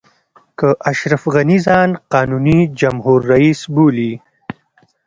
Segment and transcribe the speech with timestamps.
[0.59, 4.13] که اشرف غني ځان قانوني جمهور رئیس بولي.